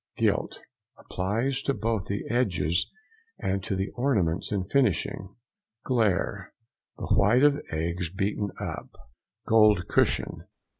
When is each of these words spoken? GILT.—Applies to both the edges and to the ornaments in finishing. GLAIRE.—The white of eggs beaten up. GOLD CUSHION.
GILT.—Applies 0.17 1.61
to 1.61 1.75
both 1.75 2.07
the 2.07 2.23
edges 2.27 2.89
and 3.37 3.63
to 3.63 3.75
the 3.75 3.89
ornaments 3.89 4.51
in 4.51 4.63
finishing. 4.63 5.35
GLAIRE.—The 5.85 7.05
white 7.13 7.43
of 7.43 7.61
eggs 7.69 8.09
beaten 8.11 8.49
up. 8.59 8.89
GOLD 9.45 9.87
CUSHION. 9.87 10.45